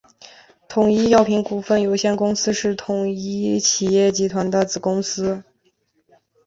[0.67, 5.43] 统一药品股份有限公司是统一企业集团的子公司。